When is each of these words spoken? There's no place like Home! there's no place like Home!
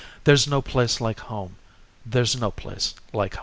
There's 0.23 0.47
no 0.47 0.63
place 0.63 0.99
like 0.99 1.19
Home! 1.19 1.57
there's 2.03 2.35
no 2.35 2.49
place 2.49 2.95
like 3.13 3.35
Home! 3.35 3.39